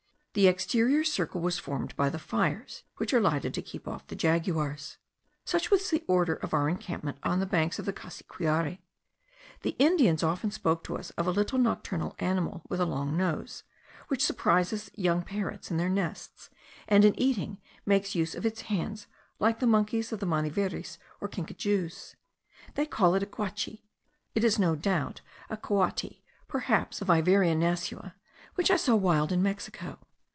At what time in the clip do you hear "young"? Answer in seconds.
15.01-15.21